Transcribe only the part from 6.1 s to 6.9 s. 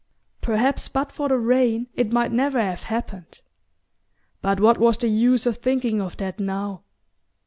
that now?